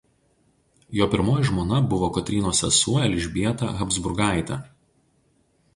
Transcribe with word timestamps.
Jo 0.99 1.07
pirmoji 1.15 1.45
žmona 1.49 1.81
buvo 1.91 2.09
Kotrynos 2.17 2.63
sesuo 2.65 3.05
Elžbieta 3.11 3.71
Habsburgaitė. 3.83 4.61